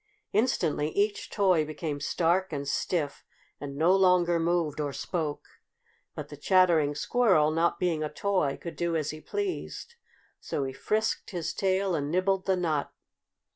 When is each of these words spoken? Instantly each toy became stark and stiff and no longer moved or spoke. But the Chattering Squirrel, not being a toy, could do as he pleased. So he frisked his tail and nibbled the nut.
Instantly 0.33 0.89
each 0.93 1.29
toy 1.29 1.63
became 1.63 1.99
stark 1.99 2.51
and 2.51 2.67
stiff 2.67 3.23
and 3.59 3.75
no 3.75 3.95
longer 3.95 4.39
moved 4.39 4.79
or 4.79 4.91
spoke. 4.91 5.45
But 6.15 6.29
the 6.29 6.37
Chattering 6.37 6.95
Squirrel, 6.95 7.51
not 7.51 7.77
being 7.79 8.01
a 8.01 8.09
toy, 8.09 8.57
could 8.59 8.75
do 8.75 8.95
as 8.95 9.11
he 9.11 9.21
pleased. 9.21 9.93
So 10.39 10.63
he 10.63 10.73
frisked 10.73 11.29
his 11.29 11.53
tail 11.53 11.93
and 11.93 12.09
nibbled 12.09 12.47
the 12.47 12.57
nut. 12.57 12.91